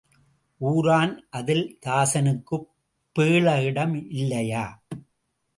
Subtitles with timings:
[0.61, 2.67] ஊரான் ஆகில் தாசனுக்குப்
[3.15, 4.65] பேள இடம் இல்லையா?